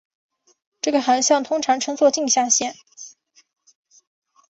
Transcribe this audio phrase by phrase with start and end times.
[0.81, 2.73] 这个航向通常称作径向线。